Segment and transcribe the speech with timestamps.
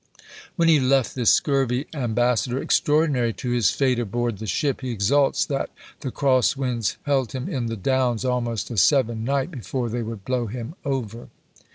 [0.55, 5.45] When he left this scurvy ambassador extraordinary to his fate aboard the ship, he exults
[5.45, 10.01] that "the cross winds held him in the Downs almost a seven night before they
[10.01, 11.29] would blow him over."